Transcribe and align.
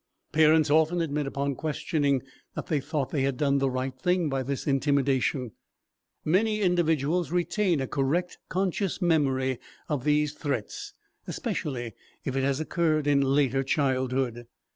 Parents 0.31 0.71
often 0.71 0.99
admit 0.99 1.27
upon 1.27 1.53
questioning 1.53 2.23
that 2.55 2.65
they 2.65 2.79
thought 2.79 3.11
they 3.11 3.21
had 3.21 3.37
done 3.37 3.59
the 3.59 3.69
right 3.69 3.93
thing 3.95 4.29
by 4.29 4.41
this 4.41 4.65
intimidation; 4.65 5.51
many 6.25 6.61
individuals 6.61 7.31
retain 7.31 7.79
a 7.79 7.85
correct, 7.85 8.39
conscious 8.49 8.99
memory 8.99 9.59
of 9.87 10.03
these 10.03 10.33
threats, 10.33 10.93
especially 11.27 11.93
if 12.25 12.35
it 12.35 12.41
has 12.41 12.59
occurred 12.59 13.05
in 13.05 13.21
later 13.21 13.63
childhood. 13.63 14.47